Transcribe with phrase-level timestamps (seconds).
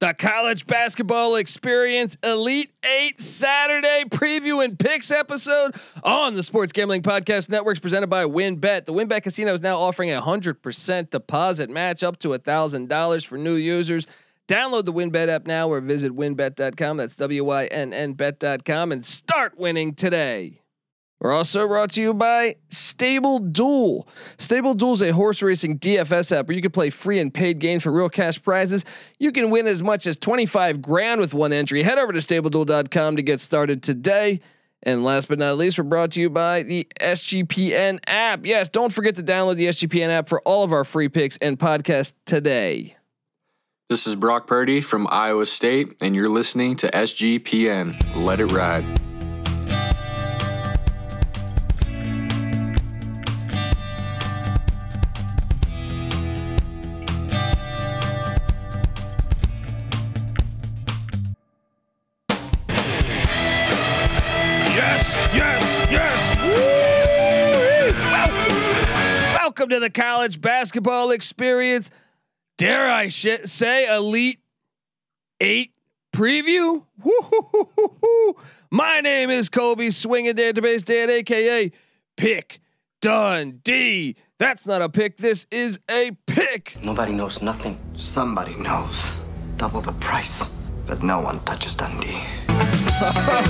[0.00, 5.74] The college basketball experience Elite Eight Saturday preview and picks episode
[6.04, 8.84] on the Sports Gambling Podcast Networks presented by WynnBET.
[8.84, 12.88] The WynnBET Casino is now offering a hundred percent deposit match up to a thousand
[12.88, 14.06] dollars for new users.
[14.46, 16.96] Download the WynnBET app now or visit wynnbet.com.
[16.96, 20.60] That's W Y N N bet.com and start winning today.
[21.20, 24.06] We're also brought to you by Stable Duel.
[24.38, 27.58] Stable Duel is a horse racing DFS app where you can play free and paid
[27.58, 28.84] games for real cash prizes.
[29.18, 31.82] You can win as much as 25 grand with one entry.
[31.82, 34.40] Head over to stableduel.com to get started today.
[34.84, 38.46] And last but not least, we're brought to you by the SGPN app.
[38.46, 41.58] Yes, don't forget to download the SGPN app for all of our free picks and
[41.58, 42.96] podcasts today.
[43.88, 48.24] This is Brock Purdy from Iowa State, and you're listening to SGPN.
[48.24, 48.86] Let it ride.
[69.58, 71.90] Welcome, welcome to the college basketball experience.
[72.58, 74.38] Dare I sh- say, Elite
[75.40, 75.72] Eight
[76.12, 76.84] preview?
[78.70, 81.72] My name is Colby Swinging Database Dad, aka
[82.16, 82.60] Pick
[83.00, 84.14] Dundee.
[84.38, 85.16] That's not a pick.
[85.16, 86.76] This is a pick.
[86.84, 87.80] Nobody knows nothing.
[87.96, 89.10] Somebody knows.
[89.56, 90.48] Double the price.
[90.86, 92.22] But no one touches Dundee.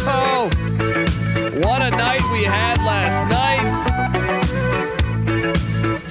[0.08, 0.48] Oh,
[1.62, 4.67] what a night we had last night.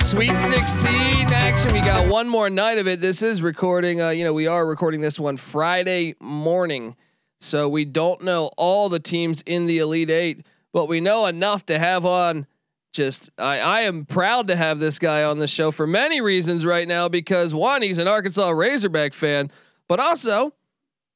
[0.08, 1.74] Sweet 16 action.
[1.74, 3.02] We got one more night of it.
[3.02, 6.96] This is recording, uh, you know, we are recording this one Friday morning.
[7.42, 11.66] So we don't know all the teams in the Elite Eight, but we know enough
[11.66, 12.48] to have on.
[12.94, 16.66] Just, I, I am proud to have this guy on the show for many reasons
[16.66, 19.52] right now because one, he's an Arkansas Razorback fan,
[19.90, 20.54] but also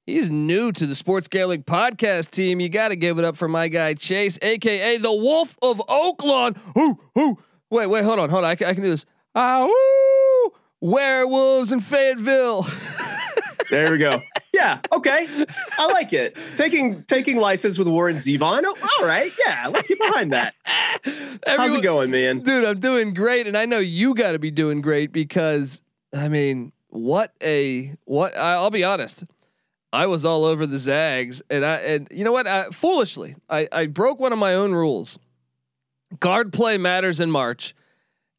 [0.05, 2.59] He's new to the Sports Gambling Podcast team.
[2.59, 6.57] You got to give it up for my guy Chase, aka the Wolf of Oaklawn.
[6.73, 6.99] Who?
[7.15, 7.37] Who?
[7.71, 8.51] Wait, wait, hold on, hold on.
[8.51, 9.05] I can, I can do this.
[9.33, 10.53] Ah, woo!
[10.81, 12.67] Werewolves in Fayetteville.
[13.71, 14.21] There we go.
[14.53, 14.79] Yeah.
[14.91, 15.27] Okay.
[15.79, 16.37] I like it.
[16.57, 18.63] Taking taking license with Warren Zevon.
[18.65, 19.31] Oh, all right.
[19.47, 19.67] Yeah.
[19.69, 20.53] Let's get behind that.
[21.47, 22.41] How's it going, man?
[22.41, 22.65] dude?
[22.65, 25.81] I'm doing great, and I know you got to be doing great because
[26.13, 28.37] I mean, what a what?
[28.37, 29.23] I, I'll be honest.
[29.93, 32.47] I was all over the Zags, and I and you know what?
[32.47, 35.17] I, foolishly, I I broke one of my own rules.
[36.19, 37.73] Guard play matters in March,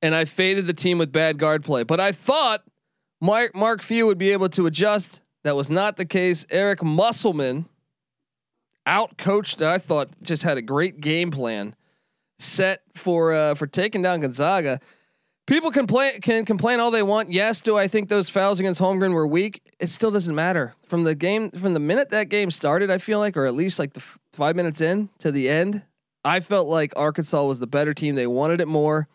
[0.00, 1.84] and I faded the team with bad guard play.
[1.84, 2.64] But I thought
[3.20, 5.22] Mark Mark Few would be able to adjust.
[5.44, 6.46] That was not the case.
[6.50, 7.66] Eric Musselman
[8.86, 9.62] out coached.
[9.62, 11.74] I thought just had a great game plan
[12.38, 14.80] set for uh, for taking down Gonzaga.
[15.46, 17.32] People complain can complain all they want.
[17.32, 19.72] Yes, do I think those fouls against Holmgren were weak?
[19.80, 20.74] It still doesn't matter.
[20.82, 23.78] From the game, from the minute that game started, I feel like, or at least
[23.78, 25.82] like the f- five minutes in to the end,
[26.24, 28.14] I felt like Arkansas was the better team.
[28.14, 29.08] They wanted it more.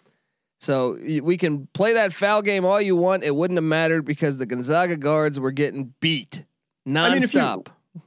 [0.59, 3.23] So we can play that foul game all you want.
[3.23, 6.43] It wouldn't have mattered because the Gonzaga guards were getting beat
[6.87, 7.11] nonstop.
[7.13, 7.63] mean, if you-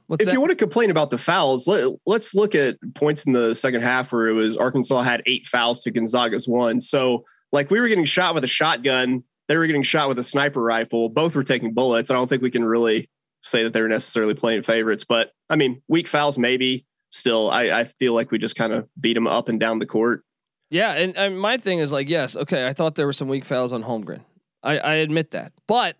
[0.07, 0.33] What's if that?
[0.33, 3.81] you want to complain about the fouls, let, let's look at points in the second
[3.81, 6.79] half where it was Arkansas had eight fouls to Gonzaga's one.
[6.79, 10.23] So, like, we were getting shot with a shotgun, they were getting shot with a
[10.23, 11.09] sniper rifle.
[11.09, 12.09] Both were taking bullets.
[12.09, 13.09] I don't think we can really
[13.43, 16.85] say that they were necessarily playing favorites, but I mean, weak fouls, maybe.
[17.11, 19.85] Still, I, I feel like we just kind of beat them up and down the
[19.85, 20.23] court.
[20.69, 23.43] Yeah, and, and my thing is like, yes, okay, I thought there were some weak
[23.43, 24.21] fouls on Holmgren.
[24.63, 25.97] I, I admit that, but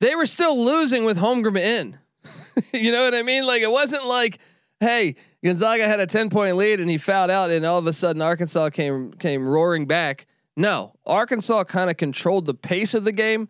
[0.00, 1.98] they were still losing with Holmgren in.
[2.72, 3.46] you know what I mean?
[3.46, 4.38] Like it wasn't like,
[4.80, 5.14] hey,
[5.44, 8.22] Gonzaga had a ten point lead and he fouled out, and all of a sudden
[8.22, 10.26] Arkansas came came roaring back.
[10.56, 13.48] No, Arkansas kind of controlled the pace of the game.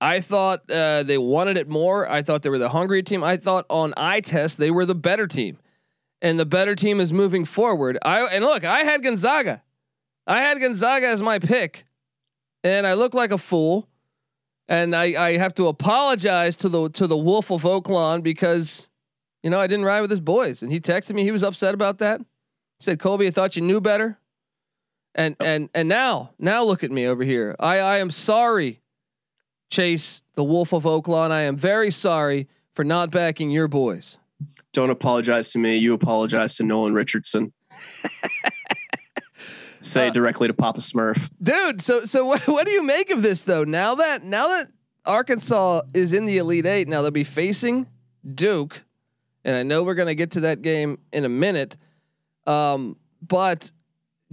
[0.00, 2.08] I thought uh, they wanted it more.
[2.08, 3.24] I thought they were the hungry team.
[3.24, 5.58] I thought on eye test they were the better team,
[6.24, 7.98] and the better team is moving forward.
[8.02, 9.62] I and look, I had Gonzaga.
[10.26, 11.84] I had Gonzaga as my pick,
[12.64, 13.86] and I look like a fool.
[14.66, 18.88] And I, I have to apologize to the to the Wolf of Oaklawn because,
[19.42, 21.22] you know, I didn't ride with his boys, and he texted me.
[21.22, 22.20] He was upset about that.
[22.20, 22.24] He
[22.78, 24.18] said, "Colby, I thought you knew better."
[25.14, 27.54] And and and now now look at me over here.
[27.60, 28.80] I I am sorry,
[29.70, 31.30] Chase, the Wolf of Oaklawn.
[31.30, 34.16] I am very sorry for not backing your boys.
[34.74, 35.76] Don't apologize to me.
[35.78, 37.52] You apologize to Nolan Richardson.
[39.80, 41.30] Say Uh, directly to Papa Smurf.
[41.42, 41.82] dude.
[41.82, 43.64] So so what, what do you make of this though?
[43.64, 44.68] Now that now that
[45.04, 47.86] Arkansas is in the Elite Eight, now they'll be facing
[48.34, 48.82] Duke,
[49.44, 51.76] and I know we're gonna get to that game in a minute.
[52.46, 53.70] Um, but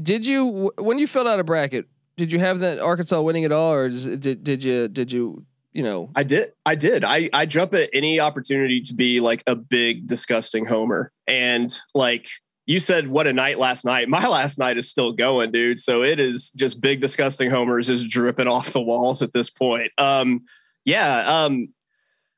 [0.02, 1.86] did you when you filled out a bracket?
[2.18, 5.46] Did you have that Arkansas winning it all, or is, did did you did you
[5.74, 6.10] you know.
[6.16, 6.52] I did.
[6.66, 7.04] I did.
[7.04, 12.28] I I jump at any opportunity to be like a big disgusting homer, and like
[12.66, 14.10] you said, what a night last night.
[14.10, 15.80] My last night is still going, dude.
[15.80, 19.92] So it is just big disgusting homers is dripping off the walls at this point.
[19.98, 20.46] Um,
[20.86, 21.44] yeah.
[21.46, 21.70] Um,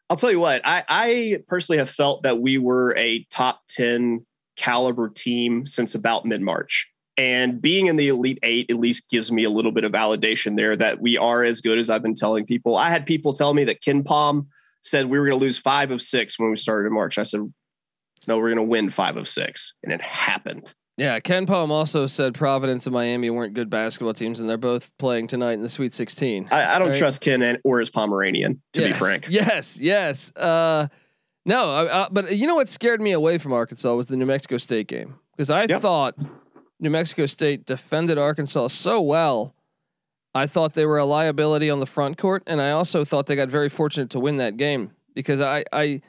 [0.09, 0.61] I'll tell you what.
[0.65, 4.25] I I personally have felt that we were a top ten
[4.55, 6.89] caliber team since about mid March.
[7.17, 10.57] And being in the Elite Eight at least gives me a little bit of validation
[10.57, 12.75] there that we are as good as I've been telling people.
[12.75, 14.47] I had people tell me that KenPom
[14.81, 17.17] said we were going to lose five of six when we started in March.
[17.17, 17.41] I said,
[18.27, 19.75] no, we're going to win five of six.
[19.83, 20.73] And it happened.
[20.97, 21.19] Yeah.
[21.19, 25.53] KenPom also said Providence and Miami weren't good basketball teams, and they're both playing tonight
[25.53, 26.47] in the Sweet 16.
[26.51, 26.97] I, I don't Right.
[26.97, 29.27] trust Ken and, or his Pomeranian, to yes, be frank.
[29.29, 30.35] Yes, yes.
[30.35, 30.87] Uh,
[31.45, 34.25] no, I, I, but you know what scared me away from Arkansas was the New
[34.25, 35.81] Mexico State game because I Yep.
[35.81, 36.15] thought
[36.83, 39.55] New Mexico State defended Arkansas so well.
[40.35, 43.35] I thought they were a liability on the front court, and I also thought they
[43.35, 46.01] got very fortunate to win that game because I I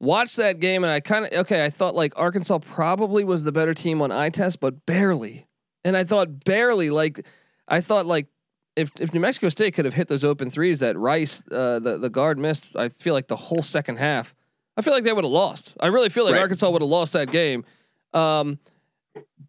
[0.00, 1.64] watched that game and I kind of okay.
[1.64, 5.46] I thought like Arkansas probably was the better team on eye test, but barely.
[5.84, 7.24] And I thought barely like
[7.68, 8.26] I thought like
[8.74, 11.98] if if New Mexico State could have hit those open threes that Rice uh, the
[11.98, 14.34] the guard missed, I feel like the whole second half,
[14.76, 15.76] I feel like they would have lost.
[15.78, 16.42] I really feel like Right.
[16.42, 17.64] Arkansas would have lost that game.
[18.12, 18.58] Um,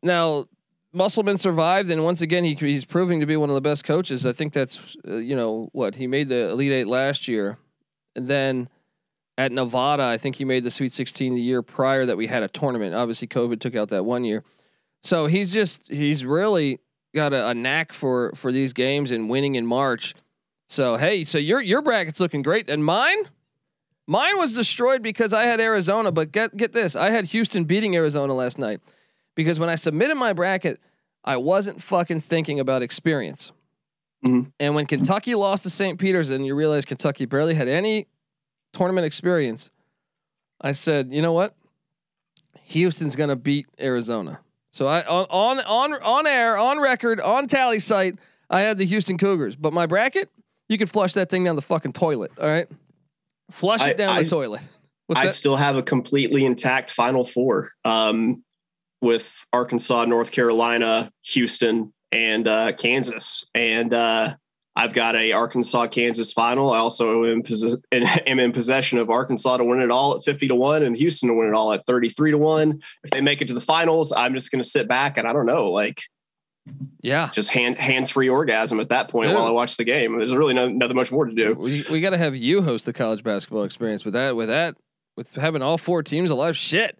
[0.04, 0.46] now
[0.94, 4.26] Musselman survived, and once again he he's proving to be one of the best coaches.
[4.26, 7.58] I think that's uh, you know what he made the Elite Eight last year,
[8.16, 8.70] and then
[9.38, 12.42] at Nevada, I think he made the Sweet 16 the year prior that we had
[12.42, 12.96] a tournament.
[12.96, 14.44] Obviously, COVID took out that one year,
[15.04, 16.80] so he's just he's really
[17.14, 20.16] got a, a knack for for these games and winning in March.
[20.68, 23.30] So hey, so your your bracket's looking great, and mine.
[24.10, 27.94] Mine was destroyed because I had Arizona, but get get this, I had Houston beating
[27.94, 28.80] Arizona last night
[29.38, 30.82] because when I submitted my bracket,
[31.24, 33.52] I wasn't fucking thinking about experience.
[34.26, 34.52] Mhm.
[34.60, 36.00] And when Kentucky lost to St.
[36.00, 38.08] Peter's and you realize Kentucky barely had any
[38.74, 39.70] tournament experience,
[40.60, 41.54] I said, you know what?
[42.64, 44.40] Houston's gonna beat Arizona.
[44.72, 48.16] So I on on on on air, on record, on tally site,
[48.50, 49.56] I had the Houston Cougars.
[49.56, 50.30] But my bracket,
[50.68, 52.32] you can flush that thing down the fucking toilet.
[52.42, 52.68] All right,
[53.52, 54.62] flush I- it down I- the toilet.
[55.06, 55.34] What's I that?
[55.34, 58.44] still have a completely intact Final Four um,
[59.02, 63.50] with Arkansas, North Carolina, Houston, and uh, Kansas.
[63.54, 64.36] And uh,
[64.76, 66.72] I've got a Arkansas Kansas final.
[66.72, 70.48] I also am, possess- am in possession of Arkansas to win it all at fifty
[70.48, 72.82] to one, and Houston to win it all at thirty three to one.
[73.04, 75.34] If they make it to the finals, I'm just going to sit back and I
[75.34, 76.02] don't know, like
[77.02, 79.36] yeah, just hand hands free orgasm at that point Dude.
[79.36, 80.18] while I watch the game.
[80.18, 81.54] There's really no, nothing much more to do.
[81.54, 84.76] we we got to have you host the college basketball experience with that with that
[85.16, 86.56] with having all four teams alive.
[86.58, 87.00] Shit.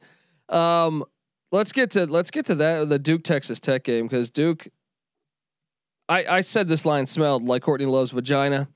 [0.50, 1.04] Um,
[1.52, 4.68] let's get to let's get to that the Duke Texas Tech game because Duke.
[6.10, 8.70] I I said this line smelled like Courtney Love's vagina.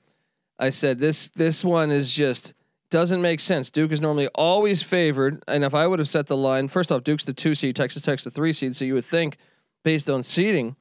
[0.58, 2.54] I said this this one is just
[2.90, 3.70] doesn't make sense.
[3.70, 7.02] Duke is normally always favored, and if I would have set the line, first off,
[7.02, 9.38] Duke's the two seed, Texas Tech's the three seed, so you would think
[9.82, 10.76] based on seeding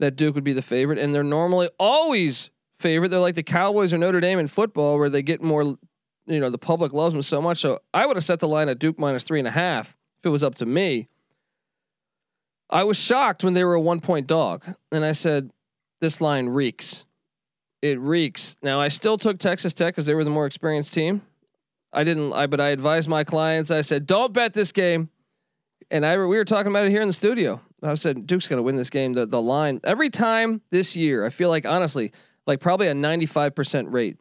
[0.00, 3.10] that Duke would be the favorite, and they're normally always favorite.
[3.10, 6.48] They're like the Cowboys or Notre Dame in football, where they get more, you know,
[6.48, 7.58] the public loves them so much.
[7.58, 9.90] So I would have set the line at Duke minus three and a half
[10.20, 11.08] if it was up to me.
[12.72, 15.50] I was shocked when they were a one point dog, and I said,
[16.00, 17.04] "This line reeks.
[17.82, 21.20] It reeks." Now I still took Texas Tech because they were the more experienced team.
[21.92, 23.70] I didn't, I but I advised my clients.
[23.70, 25.10] I said, "Don't bet this game."
[25.90, 27.60] And I we were talking about it here in the studio.
[27.82, 29.12] I said Duke's going to win this game.
[29.12, 32.10] The the line every time this year, I feel like honestly,
[32.46, 34.16] like probably a 95% rate.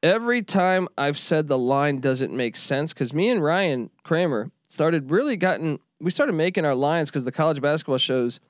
[0.00, 5.10] Every time I've said the line doesn't make sense cuz me and Ryan Kramer started
[5.10, 8.40] really gotten we started making our lines cuz the college basketball shows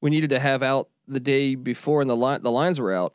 [0.00, 3.14] we needed to have out the day before and the line the lines were out.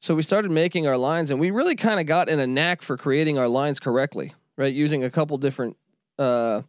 [0.00, 2.82] So we started making our lines and we really kind of got in a knack
[2.82, 4.72] for creating our lines correctly, right?
[4.72, 5.76] Using a couple different
[6.18, 6.62] uh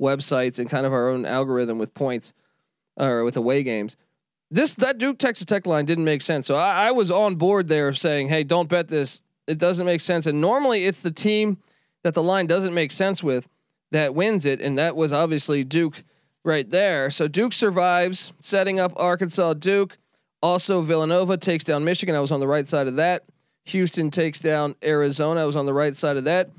[0.00, 2.32] websites and kind of our own algorithm with points
[2.96, 3.96] or with away games.
[4.50, 6.46] This that Duke Texas Tech line didn't make sense.
[6.46, 9.20] So I, I was on board there saying, hey, don't bet this.
[9.46, 10.26] It doesn't make sense.
[10.26, 11.58] And normally it's the team
[12.02, 13.48] that the line doesn't make sense with
[13.90, 14.60] that wins it.
[14.60, 16.02] And that was obviously Duke
[16.44, 17.10] right there.
[17.10, 19.98] So Duke survives, setting up Arkansas Duke.
[20.42, 22.14] Also, Villanova takes down Michigan.
[22.14, 23.24] I was on the right side of that.
[23.66, 25.42] Houston takes down Arizona.
[25.42, 26.50] I was on the right side of that.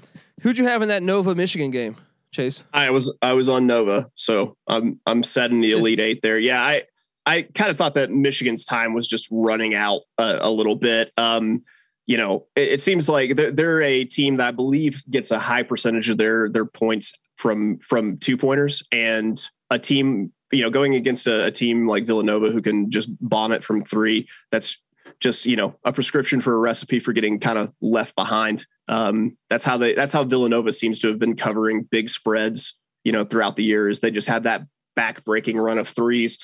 [0.42, 1.96] Who'd you have in that Nova Michigan game,
[2.32, 2.64] Chase?
[2.74, 6.38] I was I was on Nova, so I'm I'm setting the Just- Elite Eight there.
[6.38, 6.84] Yeah, I
[7.26, 11.12] I kind of thought that Michigan's time was just running out a, a little bit.
[11.18, 11.64] Um,
[12.06, 15.40] you know, it, it seems like they're, they're a team that I believe gets a
[15.40, 20.70] high percentage of their their points from from two pointers, and a team you know
[20.70, 24.28] going against a, a team like Villanova who can just bomb it from three.
[24.52, 24.82] That's
[25.20, 28.66] just you know a prescription for a recipe for getting kind of left behind.
[28.88, 32.78] Um, that's how they that's how Villanova seems to have been covering big spreads.
[33.04, 34.64] You know, throughout the years, they just had that
[34.96, 36.40] back breaking run of threes.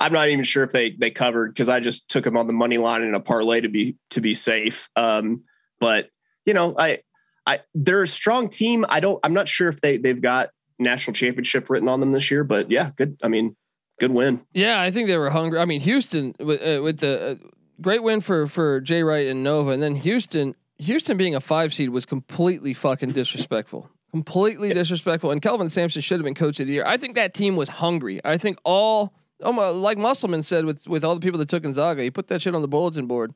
[0.00, 2.52] I'm not even sure if they they covered because I just took them on the
[2.52, 4.88] money line in a parlay to be to be safe.
[4.96, 5.44] Um,
[5.78, 6.08] but
[6.46, 6.98] you know, I
[7.46, 8.86] I they're a strong team.
[8.88, 9.20] I don't.
[9.22, 12.70] I'm not sure if they they've got national championship written on them this year, but
[12.70, 13.18] yeah, good.
[13.22, 13.56] I mean,
[14.00, 14.42] good win.
[14.52, 15.60] Yeah, I think they were hungry.
[15.60, 17.48] I mean, Houston with, uh, with the uh,
[17.80, 20.54] great win for for Jay Wright and Nova, and then Houston.
[20.78, 23.90] Houston being a five seed was completely fucking disrespectful.
[24.12, 25.30] Completely disrespectful.
[25.30, 26.86] And Kelvin Sampson should have been coach of the year.
[26.86, 28.18] I think that team was hungry.
[28.24, 29.12] I think all,
[29.42, 32.42] Oh, like Musselman said with with all the people that took Gonzaga, he put that
[32.42, 33.32] shit on the bulletin board.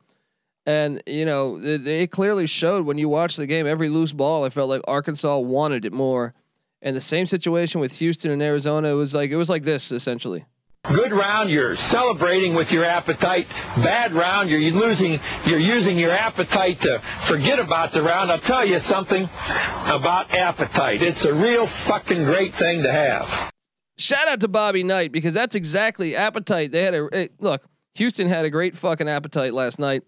[0.67, 3.67] And you know, it, it clearly showed when you watch the game.
[3.67, 6.35] Every loose ball, I felt like Arkansas wanted it more.
[6.83, 8.89] And the same situation with Houston and Arizona.
[8.89, 10.45] It was like it was like this essentially.
[10.85, 13.49] Good round, you're celebrating with your appetite.
[13.77, 18.31] Bad round, you're losing, you're using your appetite to forget about the round.
[18.31, 21.01] I'll tell you something about appetite.
[21.01, 23.54] It's a real fucking great thing to have.
[23.97, 26.73] Shout out to Bobby Knight because that's exactly appetite.
[26.73, 27.65] They had a look.
[27.95, 30.03] Houston had a great fucking appetite last night.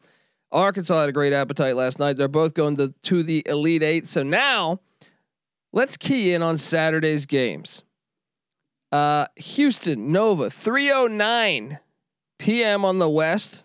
[0.50, 2.16] Arkansas had a great appetite last night.
[2.16, 4.06] They're both going to to the Elite Eight.
[4.06, 4.80] So now,
[5.72, 7.84] let's key in on Saturday's games.
[8.90, 11.78] Uh, Houston Nova 309
[12.38, 12.84] p.m.
[12.84, 13.64] on the West.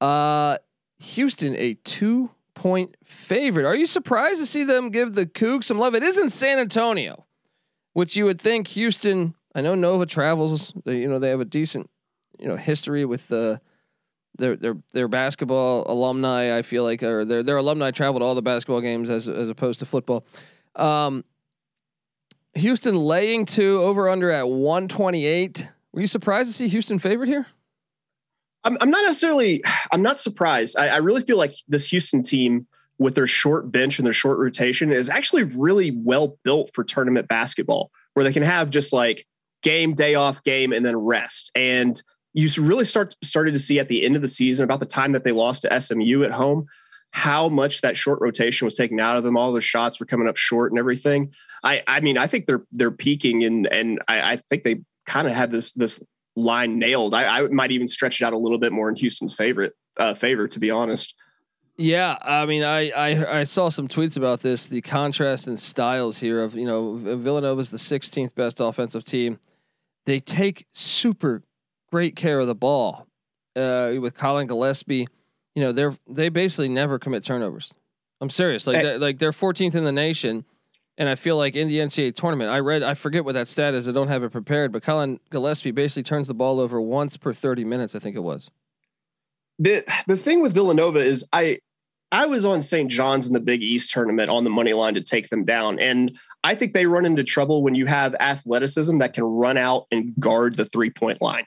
[0.00, 0.58] Uh,
[0.98, 3.66] Houston a two point favorite.
[3.66, 5.94] Are you surprised to see them give the Cougs some love?
[5.94, 7.25] It isn't San Antonio,
[7.96, 9.34] which you would think Houston.
[9.54, 10.70] I know Nova travels.
[10.84, 11.88] They, you know they have a decent
[12.38, 13.58] you know history with the.
[14.36, 16.58] their their their basketball alumni.
[16.58, 19.48] I feel like or their their alumni travel to all the basketball games as as
[19.48, 20.26] opposed to football.
[20.74, 21.24] Um,
[22.54, 25.70] Houston laying two over under at 128.
[25.92, 27.46] Were you surprised to see Houston favored here?
[28.62, 29.64] I'm, I'm not necessarily.
[29.90, 30.76] I'm not surprised.
[30.76, 32.66] I, I really feel like this Houston team,
[32.98, 37.28] with their short bench and their short rotation, is actually really well built for tournament
[37.28, 39.26] basketball, where they can have just like
[39.62, 41.50] game, day off, game, and then rest.
[41.54, 42.00] And
[42.34, 45.12] you really start started to see at the end of the season, about the time
[45.12, 46.66] that they lost to SMU at home,
[47.12, 49.38] how much that short rotation was taken out of them.
[49.38, 51.32] All the shots were coming up short and everything.
[51.64, 55.26] I I mean I think they're they're peaking and and I, I think they kind
[55.26, 56.02] of had this this
[56.36, 57.14] line nailed.
[57.14, 60.12] I, I might even stretch it out a little bit more in Houston's favorite uh,
[60.12, 61.14] favor to be honest.
[61.78, 64.66] Yeah, I mean, I, I I saw some tweets about this.
[64.66, 69.38] The contrast in styles here of you know Villanova's the 16th best offensive team.
[70.06, 71.42] They take super
[71.90, 73.06] great care of the ball.
[73.54, 75.06] Uh, with Collin Gillespie,
[75.54, 77.74] you know they're they basically never commit turnovers.
[78.20, 80.44] I'm serious, like they're, like they're 14th in the nation.
[80.98, 83.74] And I feel like in the NCAA tournament, I read, I forget what that stat
[83.74, 83.86] is.
[83.86, 87.34] I don't have it prepared, but Collin Gillespie basically turns the ball over once per
[87.34, 87.94] 30 minutes.
[87.94, 88.50] I think it was.
[89.58, 91.58] The the thing with Villanova is I
[92.12, 92.90] I was on St.
[92.90, 96.16] John's in the Big East tournament on the money line to take them down, and
[96.44, 100.14] I think they run into trouble when you have athleticism that can run out and
[100.18, 101.44] guard the three point line.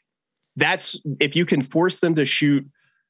[0.55, 2.67] That's if you can force them to shoot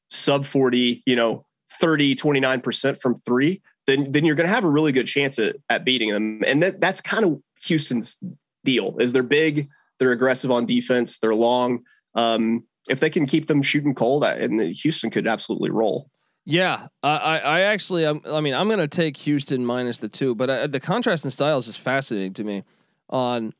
[0.08, 1.44] sub 40, you know,
[1.80, 5.56] 30, 29% from three then then you're going to have a really good chance at,
[5.68, 6.42] at beating them.
[6.46, 8.22] And that that's kind of Houston's
[8.64, 8.96] deal.
[8.98, 9.66] Is they're big,
[9.98, 11.80] they're aggressive on defense, they're long.
[12.14, 16.08] Um, if they can keep them shooting cold, and Houston could absolutely roll.
[16.46, 20.34] Yeah, I, I actually, I'm, i mean, I'm going to take Houston minus the two,
[20.34, 22.64] but I, the contrast in styles is fascinating to me.
[23.10, 23.52] On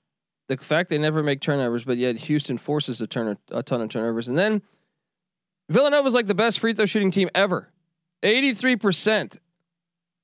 [0.48, 3.88] the fact they never make turnovers, but yet Houston forces a turn a ton of
[3.88, 4.62] turnovers, and then
[5.68, 7.72] Villanova's like the best free throw shooting team ever,
[8.22, 9.40] eighty three percent.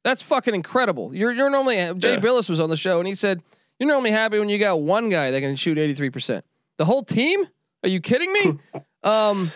[0.05, 1.15] That's fucking incredible.
[1.15, 2.21] You're you're normally uh, Jay yeah.
[2.21, 3.43] Bilas was on the show and he said
[3.79, 6.43] you're normally happy when you got one guy that can shoot 83%.
[6.79, 7.45] The whole team?
[7.83, 8.59] Are you kidding me?
[9.03, 9.51] um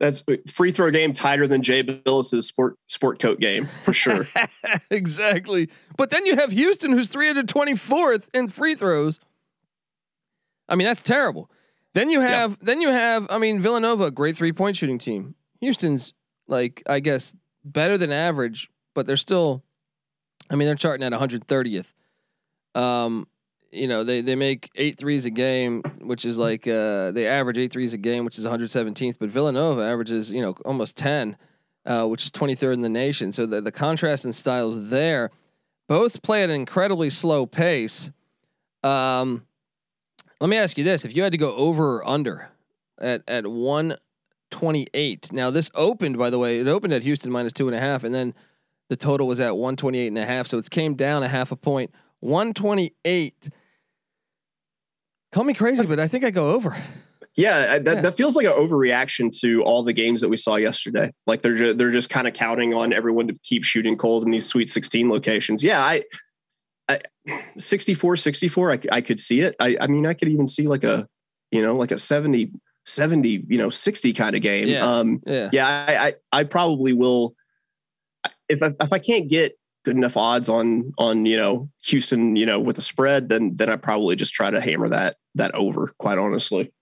[0.00, 4.24] that's free throw game tighter than Jay Bilas's sport sport coat game for sure.
[4.90, 5.68] exactly.
[5.96, 9.20] But then you have Houston who's 324th in free throws.
[10.68, 11.50] I mean, that's terrible.
[11.92, 15.34] Then you have then you have I mean Villanova, great three point shooting team.
[15.60, 16.14] Houston's
[16.48, 19.62] like I guess better than average, but they're still
[20.50, 21.92] I mean, they're charting at 130th.
[22.74, 23.28] Um,
[23.72, 27.58] you know, they they make eight threes a game, which is like uh, they average
[27.58, 29.18] eight threes a game, which is 117th.
[29.18, 31.36] But Villanova averages, you know, almost 10,
[31.86, 33.32] uh, which is 23rd in the nation.
[33.32, 35.30] So the the contrast in styles there,
[35.88, 38.10] both play at an incredibly slow pace.
[38.82, 39.46] Um,
[40.40, 42.48] let me ask you this: If you had to go over or under
[43.00, 47.68] at at 128, now this opened, by the way, it opened at Houston minus two
[47.68, 48.34] and a half, and then
[48.88, 50.48] the total was at 128 and a half.
[50.48, 51.92] So it came down a half a point.
[52.18, 53.50] 128.
[55.32, 56.76] Call me crazy, but I think I go over.
[57.36, 58.00] Yeah, that, Yeah.
[58.02, 61.12] that feels like an overreaction to all the games that we saw yesterday.
[61.26, 64.30] Like they're just, they're just kind of counting on everyone to keep shooting cold in
[64.30, 65.62] these Sweet 16 locations.
[65.62, 66.02] Yeah, I,
[66.88, 66.98] I
[67.56, 69.54] 64 64 I, I could see it.
[69.60, 71.06] I, I mean I could even see like a
[71.52, 72.50] you know like a 70
[72.86, 74.66] 70 you know 60 kind of game.
[74.66, 74.84] Yeah.
[74.84, 75.50] Um Yeah.
[75.52, 77.36] yeah, I, I I probably will
[78.48, 79.52] if I, if I can't get
[79.84, 83.70] good enough odds on on you know Houston you know with a spread then then
[83.70, 86.72] I probably just try to hammer that that over quite honestly.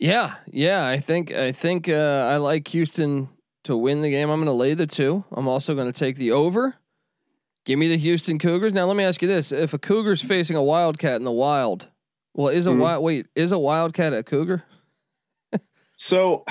[0.00, 0.86] Yeah, yeah.
[0.88, 3.28] I think I think uh, I like Houston
[3.62, 4.28] to win the game.
[4.28, 5.24] I'm going to lay the two.
[5.30, 6.74] I'm also going to take the over.
[7.64, 8.72] Give me the Houston Cougars.
[8.72, 11.88] Now let me ask you this: If a Cougar's facing a Wildcat in the wild,
[12.34, 12.78] well, is a Mhm.
[12.80, 14.64] wild wait is a Wildcat a Cougar?
[15.96, 16.44] So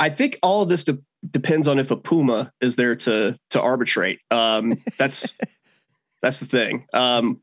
[0.00, 0.98] I think all of this de-
[1.28, 4.20] depends on if a Puma is there to to arbitrate.
[4.30, 5.36] Um, that's
[6.22, 6.86] that's the thing.
[6.92, 7.40] Um,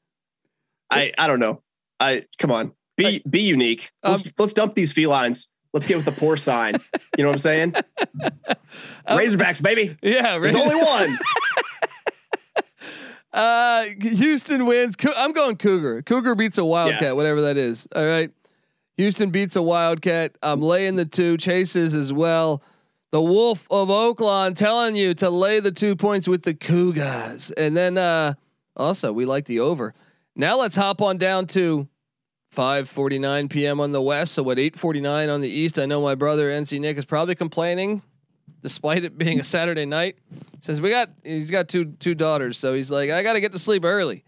[0.89, 1.61] I I don't know.
[1.99, 3.91] I come on, be be unique.
[4.03, 5.51] Let's let's dump these felines.
[5.73, 6.79] Let's get with the porcine.
[7.17, 7.71] You know what I'm saying?
[9.09, 9.97] Razorbacks, baby.
[10.01, 11.17] Yeah, There's only one.
[13.33, 14.95] Uh, Houston wins.
[15.17, 16.03] I'm going Cougar.
[16.03, 17.11] Cougar beats a Wildcat, Yeah.
[17.11, 17.85] whatever that is.
[17.93, 18.31] All right.
[18.95, 20.37] Houston beats a Wildcat.
[20.41, 22.63] I'm laying the two chases as well.
[23.15, 27.49] The Wolf of Oaklawn telling you to lay the two points with the Cougars.
[27.49, 28.33] And then uh
[28.75, 29.93] also we like the over.
[30.35, 31.87] Now let's hop on down to
[32.53, 33.79] 5:49 p.m.
[33.79, 34.33] on the west.
[34.33, 35.79] So what 8:49 on the east.
[35.79, 38.01] I know my brother NC Nick is probably complaining
[38.61, 40.17] despite it being a Saturday night.
[40.59, 43.53] Says we got he's got two two daughters, so he's like I got to get
[43.53, 44.25] to sleep early.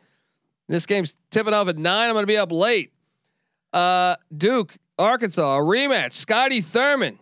[0.69, 2.09] This game's tipping off at nine.
[2.09, 2.93] I'm to be up late.
[3.73, 6.13] Uh, Duke, Arkansas, a rematch.
[6.13, 7.19] Scotty Thurman,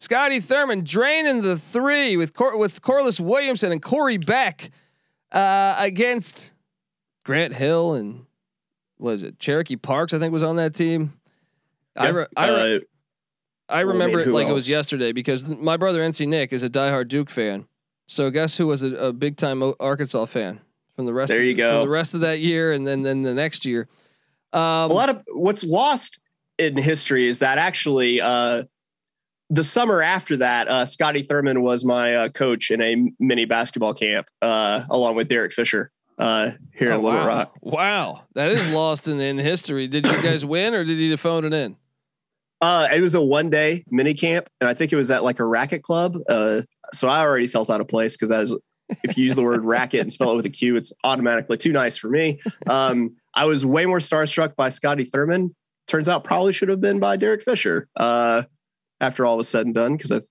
[0.00, 4.70] Scotty Thurman draining the three with Cor- with Corliss Williamson and Corey Beck
[5.32, 6.52] uh, against
[7.24, 8.26] Grant Hill and
[8.98, 10.12] was it Cherokee Parks?
[10.14, 11.14] I think was on that team.
[11.96, 12.80] I re- I, re- Uh,
[13.68, 16.68] I remember mean, it like it was yesterday because my brother NC Nick is a
[16.68, 17.66] diehard Duke fan.
[18.06, 20.60] So guess who was a, a big time Arkansas fan
[20.94, 21.30] from the rest?
[21.30, 21.80] There of, you go.
[21.80, 23.88] The rest of that year, and then then the next year.
[24.52, 26.20] Um, a lot of what's lost
[26.58, 28.64] in history is that actually uh,
[29.50, 33.94] the summer after that, uh, Scotty Thurman was my uh, coach in a mini basketball
[33.94, 37.26] camp uh, along with Derek Fisher uh, here oh, in Little wow.
[37.26, 37.58] Rock.
[37.60, 39.88] Wow, that is lost in in history.
[39.88, 41.76] Did you guys win or did you phone it in?
[42.60, 45.40] Uh, it was a one day mini camp, and I think it was at like
[45.40, 46.16] a racket club.
[46.28, 48.58] Uh, so I already felt out of place because I was.
[49.02, 51.72] If you use the word racket and spell it with a Q, it's automatically too
[51.72, 52.38] nice for me.
[52.66, 55.54] Um, I was way more starstruck by Scotty Thurman.
[55.86, 57.88] Turns out, probably should have been by Derek Fisher.
[59.04, 60.22] After all was said and done, because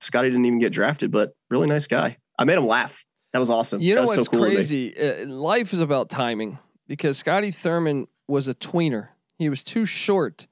[0.00, 2.16] Scotty didn't even get drafted, but really nice guy.
[2.38, 3.04] I made him laugh.
[3.32, 3.80] That was awesome.
[3.80, 4.96] You know that was what's so cool crazy?
[4.96, 9.08] Uh, life is about timing because Scotty Thurman was a tweener.
[9.36, 10.46] He was too short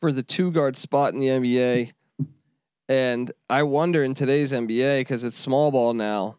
[0.00, 1.92] for the two guard spot in the NBA.
[2.88, 6.38] And I wonder in today's NBA because it's small ball now.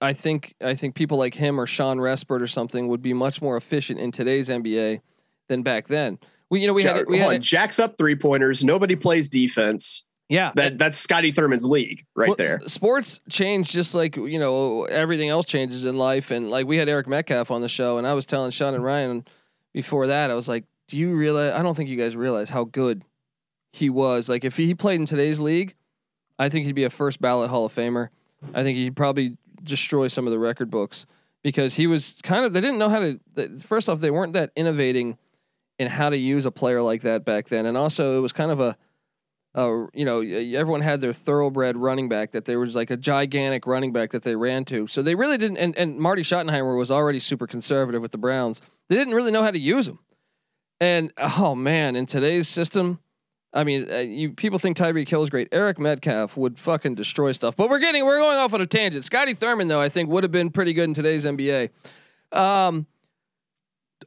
[0.00, 3.40] I think I think people like him or Shawn Respert or something would be much
[3.40, 5.00] more efficient in today's NBA
[5.48, 6.18] than back then.
[6.54, 8.64] We you know we Ja- had we had on, jacks up three pointers.
[8.64, 10.06] Nobody plays defense.
[10.28, 12.60] yeah That that's Scotty Thurman's league right Well, there.
[12.66, 16.88] Sports change just like you know everything else changes in life, and like we had
[16.88, 19.24] Eric Metcalf on the show, and I was telling Sean and Ryan
[19.72, 21.52] before that, I was like, "Do you realize?
[21.52, 23.02] I don't think you guys realize how good
[23.72, 24.28] he was.
[24.28, 25.74] Like if he played in today's league,
[26.38, 28.08] I think he'd be a first ballot Hall of Famer.
[28.54, 31.06] I think he'd probably destroy some of the record books
[31.42, 33.18] because he was kind of they didn't know how to.
[33.58, 35.18] First off, they weren't that innovating
[35.78, 38.50] in how to use a player like that back then, and also it was kind
[38.50, 38.76] of a
[39.56, 43.66] uh, you know, everyone had their thoroughbred running back that there was like a gigantic
[43.66, 44.86] running back that they ran to.
[44.88, 45.58] So they really didn't.
[45.58, 48.60] And, and Marty Schottenheimer was already super conservative with the Browns.
[48.88, 50.00] They didn't really know how to use him.
[50.80, 52.98] And oh man, in today's system,
[53.52, 55.48] I mean, uh, you people think Tyreek Hill is great.
[55.52, 57.56] Eric Metcalf would fucking destroy stuff.
[57.56, 59.04] But we're getting we're going off on a tangent.
[59.04, 61.70] Scotty Thurman though, I think would have been pretty good in today's NBA.
[62.32, 62.88] Um,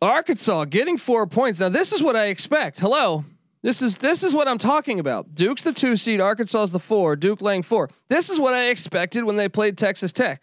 [0.02, 1.60] Arkansas getting four points.
[1.60, 2.80] Now this is what I expect.
[2.80, 3.26] Hello.
[3.64, 5.34] This is this is what I'm talking about.
[5.34, 7.90] Duke's the two seed, Arkansas's the four, Duke laying four.
[8.08, 10.42] This is what I expected when they played Texas Tech.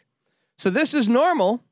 [0.58, 1.62] So this is normal.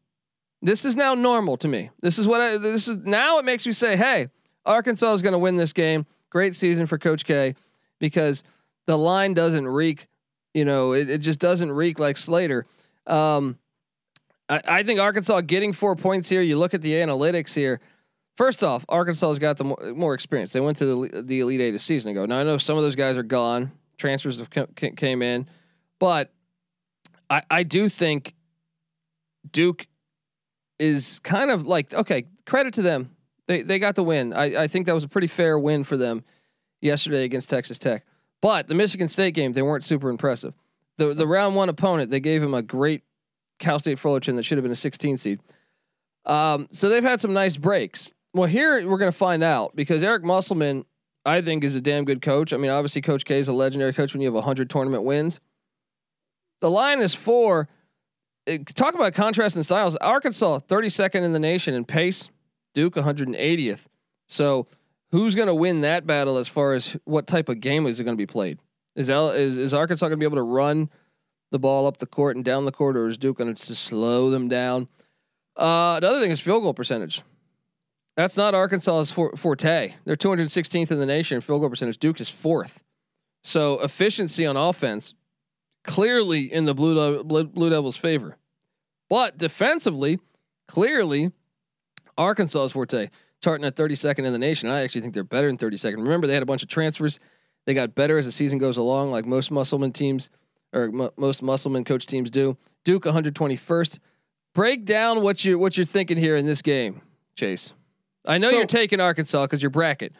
[0.62, 1.90] This is now normal to me.
[2.00, 4.28] This is what I this is now it makes me say, hey,
[4.64, 6.06] Arkansas is going to win this game.
[6.30, 7.54] Great season for Coach K
[7.98, 8.44] because
[8.86, 10.06] the line doesn't reek,
[10.54, 12.64] you know, it, it just doesn't reek like Slater.
[13.06, 13.58] Um,
[14.52, 16.42] I, I think Arkansas getting four points here.
[16.42, 17.80] You look at the analytics here.
[18.36, 20.52] First off, Arkansas's got the more, more experience.
[20.52, 22.26] They went to the, the Elite Eight a season ago.
[22.26, 23.72] Now I know some of those guys are gone.
[23.96, 25.46] Transfers have ca- ca- came in,
[25.98, 26.32] but
[27.30, 28.34] I, I do think
[29.50, 29.86] Duke
[30.78, 32.26] is kind of like okay.
[32.44, 33.14] Credit to them.
[33.46, 34.32] They they got the win.
[34.32, 36.24] I, I think that was a pretty fair win for them
[36.80, 38.04] yesterday against Texas Tech.
[38.40, 40.54] But the Michigan State game, they weren't super impressive.
[40.98, 43.02] The the round one opponent, they gave him a great
[43.62, 45.40] Cal State Fullerton that should have been a 16 seed.
[46.26, 48.12] Um, so they've had some nice breaks.
[48.34, 50.84] Well, here we're going to find out because Eric Musselman,
[51.24, 52.52] I think, is a damn good coach.
[52.52, 55.40] I mean, obviously, Coach K is a legendary coach when you have 100 tournament wins.
[56.60, 57.68] The line is four.
[58.46, 59.96] Eh, talk about contrast in styles.
[59.96, 62.30] Arkansas, 32nd in the nation in pace.
[62.74, 63.86] Duke, 180th.
[64.28, 64.66] So
[65.10, 68.04] who's going to win that battle as far as what type of game is it
[68.04, 68.58] going to be played?
[68.96, 70.88] Is, L, is, is Arkansas going to be able to run
[71.52, 74.30] the ball up the court and down the court, or is Duke going to slow
[74.30, 74.88] them down?
[75.56, 77.22] Uh, the other thing is field goal percentage.
[78.16, 79.94] That's not Arkansas's forte.
[80.04, 81.98] They're 216th in the nation in field goal percentage.
[81.98, 82.82] Duke is fourth.
[83.44, 85.14] So efficiency on offense
[85.84, 88.36] clearly in the Blue, Blue Devils' favor.
[89.08, 90.20] But defensively,
[90.68, 91.32] clearly
[92.16, 93.08] Arkansas's forte.
[93.40, 94.70] Tartan at 32nd in the nation.
[94.70, 95.96] I actually think they're better than 32nd.
[95.96, 97.18] Remember, they had a bunch of transfers.
[97.66, 100.30] They got better as the season goes along, like most Musselman teams
[100.72, 102.56] or m- most Musselman coach teams do.
[102.84, 103.98] Duke 121st.
[104.54, 107.00] Break down what you what you're thinking here in this game,
[107.36, 107.72] Chase.
[108.26, 110.12] I know so, you're taking Arkansas because you're bracket.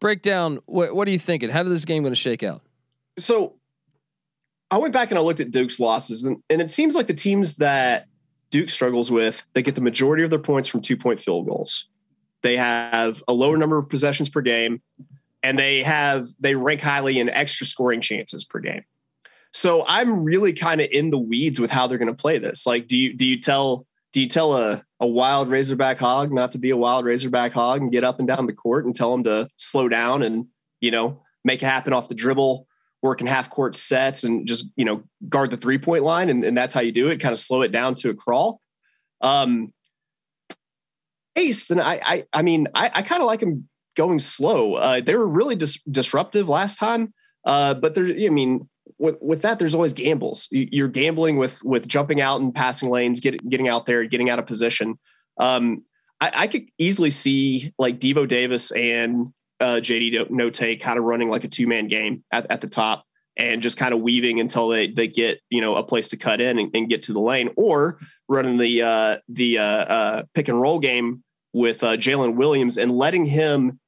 [0.00, 1.50] Break down what what are you thinking?
[1.50, 2.62] How did this game going to shake out?
[3.18, 3.56] So
[4.70, 7.14] I went back and I looked at Duke's losses, and, and it seems like the
[7.14, 8.06] teams that
[8.50, 11.88] Duke struggles with, they get the majority of their points from two point field goals.
[12.42, 14.80] They have a lower number of possessions per game,
[15.42, 18.84] and they have they rank highly in extra scoring chances per game.
[19.58, 22.64] So I'm really kind of in the weeds with how they're going to play this.
[22.64, 26.52] Like, do you do you tell do you tell a a wild Razorback hog not
[26.52, 29.12] to be a wild Razorback hog and get up and down the court and tell
[29.12, 30.46] him to slow down and
[30.80, 32.68] you know make it happen off the dribble,
[33.02, 36.44] work in half court sets and just you know guard the three point line and,
[36.44, 37.18] and that's how you do it.
[37.18, 38.60] Kind of slow it down to a crawl.
[39.22, 39.72] Um,
[41.34, 44.74] Ace, then I I I mean I, I kind of like him going slow.
[44.74, 47.12] Uh, they were really dis- disruptive last time,
[47.44, 50.48] uh, but there I mean with with that, there's always gambles.
[50.50, 54.38] You're gambling with with jumping out and passing lanes, getting getting out there, getting out
[54.38, 54.98] of position.
[55.38, 55.84] Um,
[56.20, 61.30] I, I, could easily see like Devo Davis and uh, JD Notae kind of running
[61.30, 63.04] like a two man game at, at the top
[63.36, 66.40] and just kind of weaving until they they get you know a place to cut
[66.40, 67.98] in and, and get to the lane, or
[68.28, 71.22] running the uh, the uh, uh pick and roll game
[71.52, 73.78] with uh, Jaylin Williams and letting him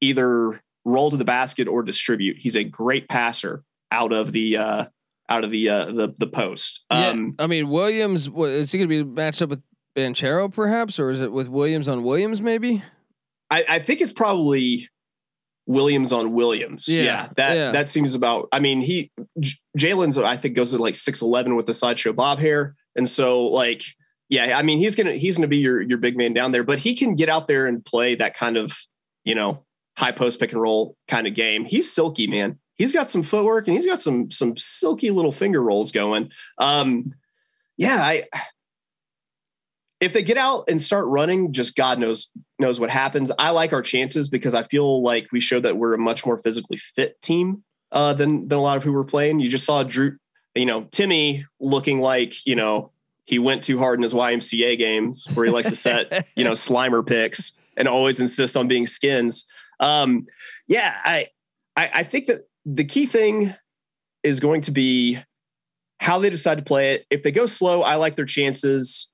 [0.00, 2.38] either roll to the basket or distribute.
[2.38, 4.84] He's a great passer out of the uh,
[5.28, 6.84] out of the uh, the the post.
[6.90, 9.62] Um, yeah, I mean Williams is he going to be matched up with
[9.96, 12.82] Banchero perhaps, or is it with Williams on Williams maybe?
[13.50, 14.88] I, I think it's probably
[15.66, 16.88] Williams on Williams.
[16.88, 17.70] Yeah, yeah that yeah.
[17.72, 18.48] that seems about.
[18.52, 19.10] I mean, he
[19.78, 23.44] Jaylin's I think goes to like six eleven with the sideshow bob hair, and so
[23.46, 23.82] like
[24.28, 26.78] yeah, I mean he's gonna he's gonna be your your big man down there, but
[26.78, 28.76] he can get out there and play that kind of
[29.24, 29.64] you know
[29.96, 31.64] high post pick and roll kind of game.
[31.64, 35.62] He's silky, man he's got some footwork and he's got some some silky little finger
[35.62, 36.32] rolls going.
[36.56, 37.12] Um,
[37.76, 38.22] yeah, I
[40.00, 43.30] if they get out and start running, just God knows knows what happens.
[43.38, 46.38] I like our chances because I feel like we showed that we're a much more
[46.38, 49.40] physically fit team uh, than than a lot of who were playing.
[49.40, 50.16] You just saw Drew,
[50.54, 52.92] you know, Timme looking like you know
[53.26, 56.52] he went too hard in his YMCA games where he likes to set you know
[56.52, 59.46] Slimer picks and always insist on being skins.
[59.80, 60.26] Um,
[60.66, 61.26] yeah, I,
[61.76, 63.54] I I think that the key thing
[64.22, 65.18] is going to be
[65.98, 67.06] how they decide to play it.
[67.10, 69.12] If they go slow, I like their chances.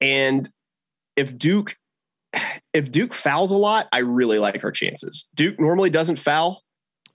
[0.00, 0.48] And
[1.16, 1.76] if Duke
[2.72, 5.28] if Duke fouls a lot, I really like our chances.
[5.34, 6.62] Duke normally doesn't foul.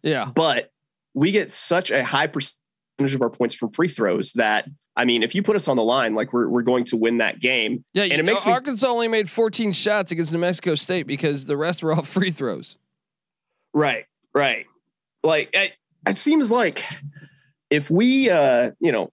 [0.03, 0.31] Yeah.
[0.33, 0.69] But
[1.13, 5.21] we get such a high percentage of our points from free throws that I mean,
[5.21, 7.83] if you put us on the line, like we're we're going to win that game.
[7.93, 11.45] Yeah, and it makes Arkansas me, only made 14 shots against New Mexico State because
[11.45, 12.79] the rest were all free throws.
[13.73, 14.65] Right, right
[15.23, 15.73] like it,
[16.07, 16.83] it seems like
[17.69, 19.11] if we uh you know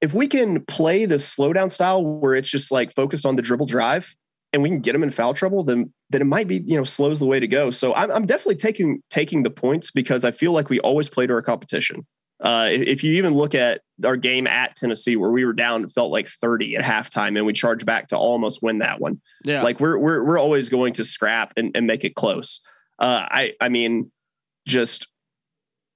[0.00, 3.66] if we can play the slowdown style where it's just like focused on the dribble
[3.66, 4.14] drive
[4.52, 6.84] and we can get them in foul trouble, then then it might be you know
[6.84, 7.70] slows the way to go.
[7.70, 11.26] So I'm, I'm definitely taking taking the points because I feel like we always play
[11.26, 12.06] to our competition.
[12.38, 15.90] Uh, if you even look at our game at Tennessee, where we were down, it
[15.90, 19.20] felt like 30 at halftime, and we charged back to almost win that one.
[19.44, 22.60] Yeah, like we're we're we're always going to scrap and, and make it close.
[22.98, 24.10] Uh, I I mean,
[24.66, 25.08] just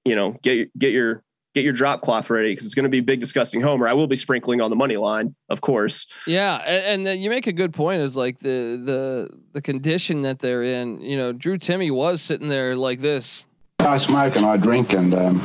[0.04, 1.22] you know get get your
[1.54, 3.88] get your drop cloth ready because it's going to be big disgusting homer.
[3.88, 6.06] I will be sprinkling on the money line, of course.
[6.26, 8.00] Yeah, and, and you make a good point.
[8.02, 11.00] Is like the the the condition that they're in.
[11.00, 13.46] You know, Drew Timme was sitting there like this.
[13.80, 15.40] I smoke and I drink and um,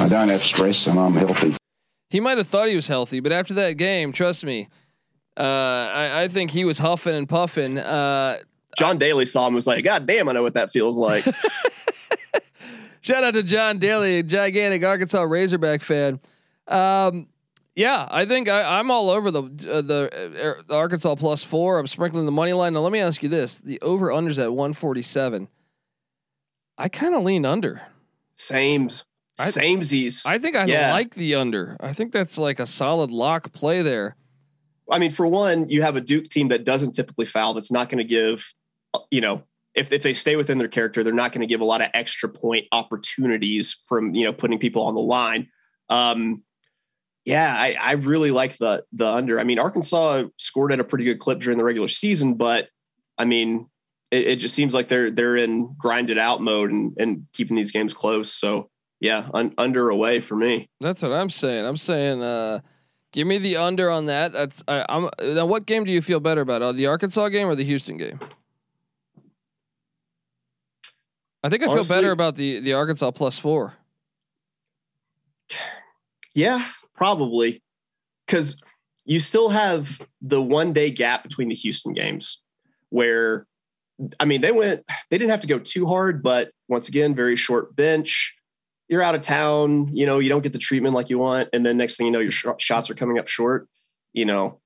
[0.00, 1.56] I don't have stress and I'm healthy.
[2.10, 4.68] He might have thought he was healthy, but after that game, trust me,
[5.36, 7.78] uh, I, I, think he was huffing and puffing.
[7.78, 8.38] Uh,
[8.76, 11.24] John Daly saw him and was like, God damn, I know what that feels like.
[13.00, 16.20] Shout out to John Daly, gigantic Arkansas Razorback fan.
[16.66, 17.28] Um,
[17.74, 21.78] yeah, I think I, am all over the uh, the uh, Arkansas plus four.
[21.78, 22.72] I'm sprinkling the money line.
[22.72, 25.48] Now let me ask you this: the over unders at 147.
[26.76, 27.82] I kind of lean under.
[28.34, 28.88] Same,
[29.36, 30.24] same Z's.
[30.26, 30.92] I think I yeah.
[30.92, 31.76] like the under.
[31.80, 34.16] I think that's like a solid lock play there.
[34.90, 37.54] I mean, for one, you have a Duke team that doesn't typically foul.
[37.54, 38.54] That's not going to give,
[38.94, 39.42] uh, you know,
[39.74, 41.88] if if they stay within their character, they're not going to give a lot of
[41.94, 45.48] extra point opportunities from you know putting people on the line.
[45.88, 46.42] Um,
[47.24, 49.38] yeah, I, I really like the the under.
[49.38, 52.68] I mean, Arkansas scored at a pretty good clip during the regular season, but
[53.18, 53.68] I mean,
[54.10, 57.72] it, it just seems like they're they're in grinded out mode and and keeping these
[57.72, 58.32] games close.
[58.32, 60.68] So yeah, un, under away for me.
[60.80, 61.64] That's what I'm saying.
[61.64, 62.60] I'm saying, uh,
[63.12, 64.32] give me the under on that.
[64.32, 65.46] That's I, am now.
[65.46, 66.62] What game do you feel better about?
[66.62, 68.18] Uh, the Arkansas game or the Houston game?
[71.42, 73.74] I think I Honestly, feel better about the the Arkansas plus four.
[76.34, 76.64] Yeah,
[76.98, 77.62] Probably
[78.26, 78.60] because
[79.04, 82.42] you still have the one day gap between the Houston games
[82.88, 83.46] where,
[84.18, 87.36] I mean, they went, they didn't have to go too hard, but once again, very
[87.36, 88.34] short bench.
[88.88, 91.50] You're out of town, you know, you don't get the treatment like you want.
[91.52, 93.68] And then next thing you know, your sh- shots are coming up short.
[94.12, 94.58] You know,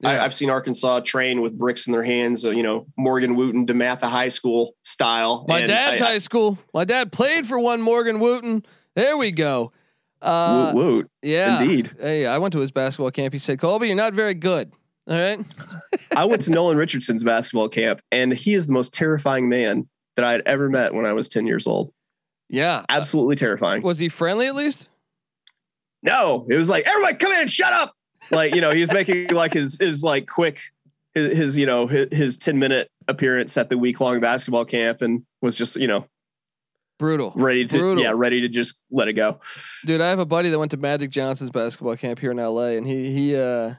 [0.00, 0.10] yeah.
[0.10, 3.66] I, have seen Arkansas train with bricks in their hands, uh, you know, Morgan Wootten,
[3.66, 5.44] DeMatha High School style.
[5.48, 6.58] My dad's I, high school.
[6.72, 8.64] My dad played for one Morgan Wootten.
[8.94, 9.72] There we go.
[10.22, 11.10] Uh, woot, woot.
[11.22, 11.90] Yeah, indeed.
[11.98, 13.32] Hey, I went to his basketball camp.
[13.32, 14.72] He said, "Colby, you're not very good."
[15.08, 15.40] All right.
[16.16, 20.24] I went to Nolan Richardson's basketball camp, and he is the most terrifying man that
[20.24, 21.92] I had ever met when I was 10 years old.
[22.48, 23.82] Yeah, absolutely terrifying.
[23.82, 24.90] Was he friendly at least?
[26.02, 27.94] No, it was like everybody come in and shut up.
[28.30, 30.60] Like you know, he was making like his his like quick
[31.14, 35.02] his, his you know his, his 10 minute appearance at the week long basketball camp,
[35.02, 36.06] and was just you know
[37.00, 37.32] Brutal.
[37.34, 38.04] Ready to Brutal.
[38.04, 39.40] yeah, ready to just let it go.
[39.86, 42.72] Dude, I have a buddy that went to Magic Johnson's basketball camp here in LA
[42.76, 43.74] and he he uh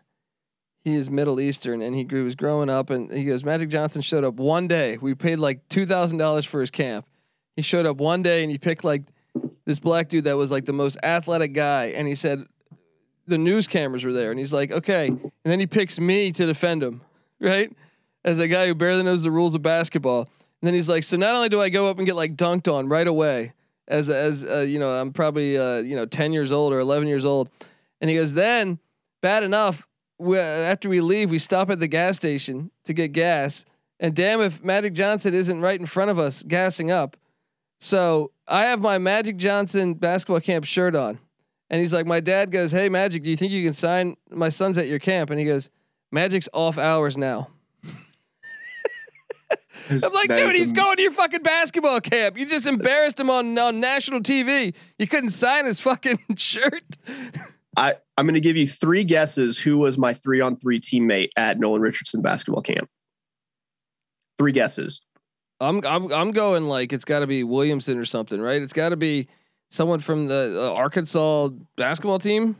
[0.83, 4.01] he is Middle Eastern and he grew, was growing up and he goes, Magic Johnson
[4.01, 4.97] showed up one day.
[4.97, 7.05] We paid like two thousand dollars for his camp.
[7.55, 9.03] He showed up one day and he picked like
[9.65, 12.43] this black dude that was like the most athletic guy and he said
[13.31, 15.07] the news cameras were there and he's like, okay.
[15.07, 17.01] And then he picks me to defend him,
[17.39, 17.71] right?
[18.23, 20.19] As a guy who barely knows the rules of basketball.
[20.19, 22.71] And then he's like, so not only do I go up and get like dunked
[22.71, 23.53] on right away,
[23.87, 27.07] as as uh, you know, I'm probably uh, you know 10 years old or 11
[27.07, 27.49] years old,
[27.99, 28.77] and he goes, then
[29.21, 29.87] bad enough.
[30.19, 33.65] We, after we leave, we stop at the gas station to get gas,
[33.99, 37.17] and damn if Magic Johnson isn't right in front of us gassing up.
[37.79, 41.17] So I have my Magic Johnson basketball camp shirt on,
[41.71, 44.49] and he's like, my dad goes, hey Magic, do you think you can sign my
[44.49, 45.29] son's at your camp?
[45.29, 45.71] And he goes,
[46.11, 47.47] Magic's off hours now.
[49.89, 52.37] I'm like, dude, he's going to your fucking basketball camp.
[52.37, 54.75] You just embarrassed him on, on national TV.
[54.99, 56.83] You couldn't sign his fucking shirt.
[57.77, 61.29] I, I'm going to give you three guesses who was my three on three teammate
[61.37, 62.89] at Nolan Richardson basketball camp.
[64.37, 65.05] Three guesses.
[65.61, 68.61] I'm I'm I'm going like it's got to be Williamson or something, right?
[68.61, 69.27] It's got to be
[69.71, 72.55] someone from the uh, Arkansas basketball team.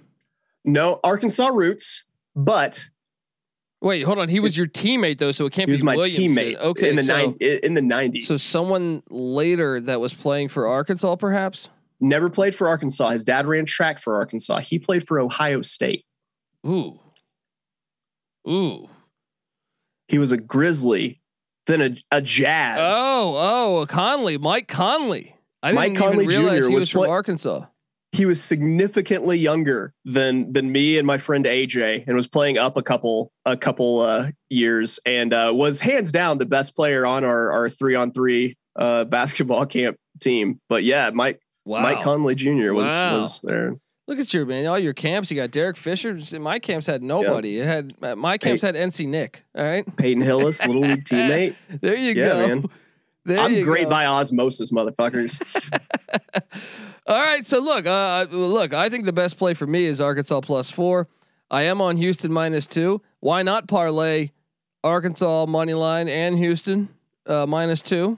[0.66, 2.88] No, Arkansas roots, but
[3.82, 4.30] Wait, hold on.
[4.30, 6.44] He was your teammate though, so it can't he was be my Williamson.
[6.44, 6.58] teammate.
[6.58, 8.28] Okay, in the so, in the nineties.
[8.28, 11.70] So someone later that was playing for Arkansas, perhaps.
[12.00, 13.10] Never played for Arkansas.
[13.10, 14.60] His dad ran track for Arkansas.
[14.60, 16.06] He played for Ohio State.
[16.66, 17.00] Ooh,
[18.48, 18.88] ooh.
[20.08, 21.22] He was a Grizzly,
[21.66, 22.92] then a, a Jazz.
[22.94, 25.36] Oh, oh, Conley, Mike Conley.
[25.64, 26.72] I didn't Mike Conley Jr.
[26.72, 27.66] was, from Arkansas
[28.12, 32.76] he was significantly younger than than me and my friend AJ, and was playing up
[32.76, 37.24] a couple a couple uh, years, and uh, was hands down the best player on
[37.24, 40.60] our our three on three uh, basketball camp team.
[40.68, 41.82] But yeah, Mike wow.
[41.82, 42.74] Mike Conley Jr.
[42.74, 43.18] was wow.
[43.18, 43.76] was there.
[44.08, 44.68] Look at you, man!
[44.68, 46.18] All your camps, you got Derek Fisher.
[46.38, 47.60] My camps had nobody.
[47.60, 49.46] It had uh, my camps Pey- had NC Nick.
[49.56, 51.56] All right, Peyton Hillis, little league teammate.
[51.80, 52.64] there you yeah, go, man.
[53.26, 53.90] There I'm great go.
[53.90, 55.40] by osmosis, motherfuckers.
[57.08, 60.42] All right, so look, uh, look, I think the best play for me is Arkansas
[60.42, 61.08] plus four.
[61.50, 63.02] I am on Houston minus two.
[63.20, 64.32] Why not parlay
[64.84, 66.90] Arkansas money line and Houston
[67.26, 68.18] uh, minus two?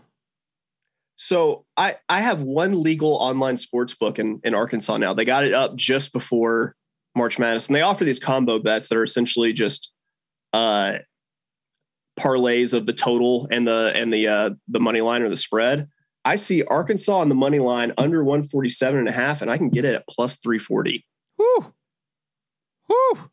[1.16, 5.14] So I I have one legal online sports book in in Arkansas now.
[5.14, 6.76] They got it up just before
[7.16, 9.94] March Madness, and they offer these combo bets that are essentially just
[10.54, 11.00] uh,
[12.20, 15.88] parlays of the total and the and the uh, the money line or the spread.
[16.26, 19.70] I see Arkansas on the money line under 147 and a half, and I can
[19.70, 21.06] get it at plus 340.
[21.38, 21.74] Whoo.
[22.90, 23.30] Whoo.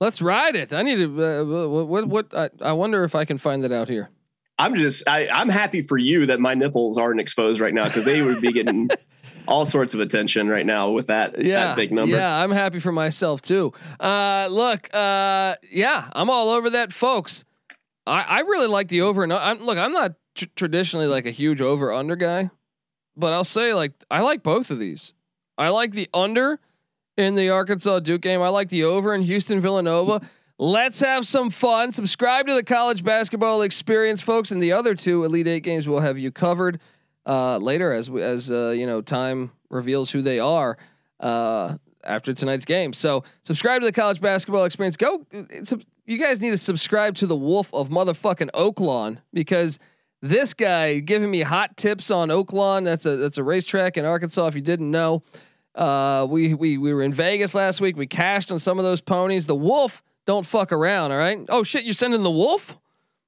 [0.00, 0.72] Let's ride it.
[0.72, 3.72] I need to, uh, what, what, what I, I wonder if I can find that
[3.72, 4.10] out here.
[4.58, 8.04] I'm just I, I'm happy for you that my nipples aren't exposed right now because
[8.04, 8.90] they would be getting
[9.48, 12.14] all sorts of attention right now with that Yeah, that big number.
[12.14, 13.72] yeah, I'm happy for myself too.
[13.98, 17.44] Uh, look, uh, yeah, I'm all over that, folks.
[18.06, 19.78] I, I really like the over and I'm, look.
[19.78, 22.50] I'm not tr- traditionally like a huge over under guy,
[23.16, 25.14] but I'll say like I like both of these.
[25.58, 26.58] I like the under
[27.16, 28.40] in the Arkansas Duke game.
[28.40, 30.22] I like the over in Houston Villanova.
[30.58, 31.92] Let's have some fun.
[31.92, 36.00] Subscribe to the college basketball experience, folks, and the other two Elite Eight games will
[36.00, 36.80] have you covered
[37.26, 40.76] uh, later as as uh, you know time reveals who they are
[41.20, 42.92] uh, after tonight's game.
[42.92, 44.96] So subscribe to the college basketball experience.
[44.96, 49.78] Go, a, you guys need to subscribe to the Wolf of motherfucking Oaklawn because
[50.20, 52.84] this guy giving me hot tips on Oaklawn.
[52.84, 54.48] That's a that's a racetrack in Arkansas.
[54.48, 55.22] If you didn't know,
[55.76, 57.96] uh, we we we were in Vegas last week.
[57.96, 59.46] We cashed on some of those ponies.
[59.46, 61.12] The Wolf don't fuck around.
[61.12, 61.38] All right.
[61.48, 62.76] Oh shit, you're sending the Wolf?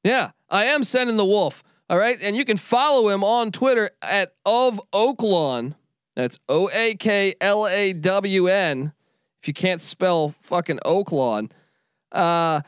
[0.02, 1.62] Yeah, I am sending the Wolf.
[1.88, 5.76] All right, and you can follow him on Twitter at of Oaklawn.
[6.16, 8.92] That's O A K L A W N.
[9.40, 11.52] If you can't spell fucking Oaklawn,
[12.10, 12.62] uh,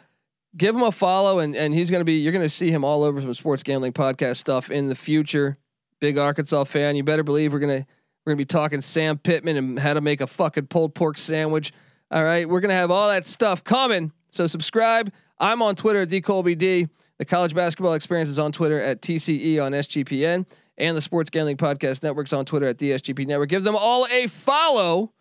[0.56, 2.18] give him a follow, and and he's gonna be.
[2.18, 5.58] You're gonna see him all over some sports gambling podcast stuff in the future.
[6.00, 6.96] Big Arkansas fan.
[6.96, 7.86] You better believe we're gonna
[8.24, 11.72] we're gonna be talking Sam Pittman and how to make a fucking pulled pork sandwich.
[12.10, 14.12] All right, we're gonna have all that stuff coming.
[14.30, 15.12] So subscribe.
[15.38, 16.88] I'm on Twitter at TheColbyD.
[17.18, 20.46] The college basketball experience is on Twitter at TCE on SGPN,
[20.78, 23.48] and the Sports Gambling Podcast Network's on Twitter at the SGP Network.
[23.48, 25.12] Give them all a follow,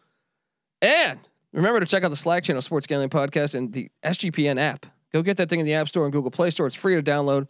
[0.81, 1.19] and
[1.51, 4.85] remember to check out the Slack channel, Sports Gambling Podcast, and the SGPN app.
[5.13, 6.65] Go get that thing in the App Store and Google Play Store.
[6.65, 7.47] It's free to download.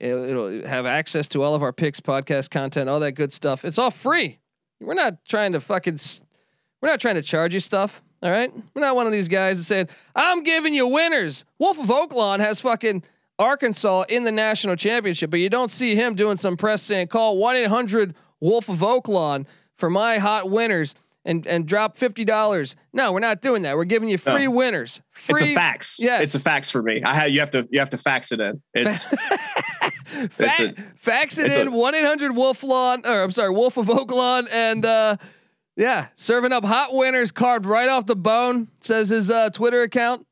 [0.00, 3.64] It'll, it'll have access to all of our picks, podcast content, all that good stuff.
[3.64, 4.38] It's all free.
[4.80, 5.98] We're not trying to fucking.
[6.80, 8.02] We're not trying to charge you stuff.
[8.22, 8.52] All right.
[8.74, 12.40] We're not one of these guys that said, "I'm giving you winners." Wolf of Oaklawn
[12.40, 13.04] has fucking
[13.38, 17.36] Arkansas in the national championship, but you don't see him doing some press saying, "Call
[17.36, 19.46] one eight hundred Wolf of Oaklawn
[19.76, 20.94] for my hot winners."
[21.24, 22.74] And, and drop fifty dollars.
[22.92, 23.76] No, we're not doing that.
[23.76, 24.50] We're giving you free No.
[24.50, 25.00] winners.
[25.12, 25.98] Free, It's a fax.
[26.02, 27.00] Yeah, It's a fax for me.
[27.04, 28.60] I have you have to you have to fax it in.
[28.74, 29.92] It's Fa-
[30.40, 33.86] It's a- fax it in one eight hundred Wolf Lawn, or I'm sorry, Wolf of
[33.86, 35.16] Oaklawn, and uh,
[35.76, 38.66] yeah, serving up hot winners carved right off the bone.
[38.80, 40.26] Says his uh, Twitter account.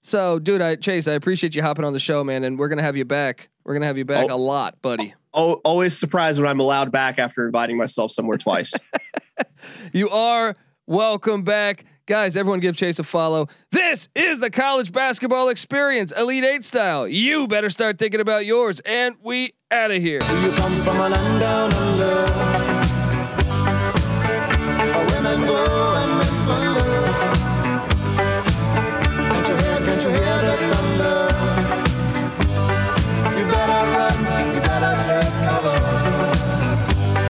[0.00, 2.80] So, dude, I Chase, I appreciate you hopping on the show, man, and we're gonna
[2.82, 3.50] have you back.
[3.64, 4.34] We're gonna have you back Oh.
[4.34, 8.74] a lot, buddy always surprised when I'm allowed back after inviting myself somewhere twice.
[9.92, 11.84] you are welcome back.
[12.06, 13.46] Guys, everyone give Chase a follow.
[13.70, 17.06] This is the college basketball experience, Elite Eight style.
[17.06, 20.18] You better start thinking about yours, and we out of here.
[20.18, 20.26] Do